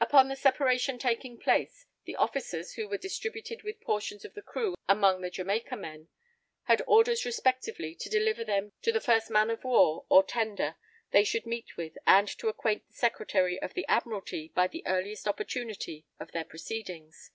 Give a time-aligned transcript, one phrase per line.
[0.00, 4.74] Upon their separation taking place, the officers, who were distributed with portions of the crew
[4.88, 6.08] among the Jamaica men,
[6.64, 10.74] had orders respectively to deliver them to the first man of war or tender
[11.12, 15.28] they should meet with, and to acquaint the Secretary of the Admiralty, by the earliest
[15.28, 17.30] opportunity, of their proceedings.